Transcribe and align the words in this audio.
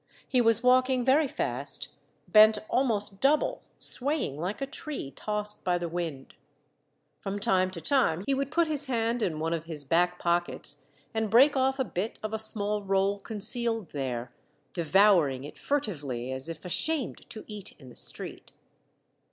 He 0.27 0.41
was 0.41 0.63
walking 0.63 1.05
very 1.05 1.27
fast, 1.27 1.89
bent 2.27 2.57
almost 2.71 3.21
double, 3.21 3.61
swaying 3.77 4.35
like 4.39 4.59
a 4.59 4.65
tree 4.65 5.11
tossed 5.15 5.63
by 5.63 5.77
the 5.77 5.87
wind. 5.87 6.33
From 7.19 7.37
time 7.37 7.69
to 7.69 7.79
time 7.79 8.23
he 8.25 8.33
would 8.33 8.49
put 8.49 8.65
his 8.65 8.85
hand 8.85 9.21
in 9.21 9.37
one 9.37 9.53
of 9.53 9.65
his 9.65 9.85
back 9.85 10.17
pockets 10.17 10.87
and 11.13 11.29
break 11.29 11.53
ofif 11.53 11.77
a 11.77 11.83
bit 11.85 12.17
of 12.23 12.33
a 12.33 12.39
small 12.39 12.81
roll 12.81 13.19
concealed 13.19 13.89
there, 13.91 14.31
devouring 14.73 15.43
it 15.43 15.59
furtively, 15.59 16.31
as 16.31 16.49
if 16.49 16.65
ashamed 16.65 17.29
to 17.29 17.43
eat 17.47 17.73
in 17.79 17.89
the 17.89 17.95
street. 17.95 18.51